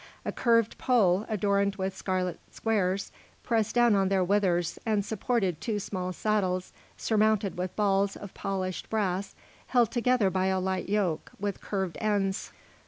A 0.25 0.31
curved 0.31 0.79
pole, 0.79 1.27
adorned 1.29 1.75
with 1.75 1.95
scarlet 1.95 2.39
squares, 2.49 3.11
pressed 3.43 3.75
down 3.75 3.93
on 3.93 4.09
their 4.09 4.23
withers, 4.23 4.79
and 4.83 5.05
supported 5.05 5.61
two 5.61 5.77
small 5.77 6.11
saddles 6.11 6.73
surmounted 6.97 7.55
with 7.55 7.75
balls 7.75 8.15
of 8.15 8.33
polished 8.33 8.89
brass 8.89 9.35
held 9.67 9.91
together 9.91 10.31
by 10.31 10.47
a 10.47 10.59
light 10.59 10.89
yoke, 10.89 11.31
with 11.39 11.61
curved 11.61 11.99
ends. 12.01 12.51